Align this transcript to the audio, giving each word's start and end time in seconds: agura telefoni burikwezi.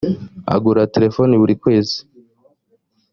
agura 0.55 0.91
telefoni 0.95 1.33
burikwezi. 1.41 1.97